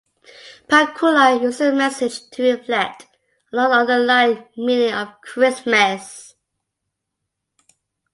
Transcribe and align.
Pakula 0.67 1.39
used 1.39 1.59
his 1.59 1.71
message 1.75 2.27
to 2.31 2.41
reflect 2.53 3.05
on 3.53 3.69
the 3.69 3.69
underlying 3.75 4.47
meaning 4.57 4.91
of 4.91 5.21
Christmas. 5.21 6.33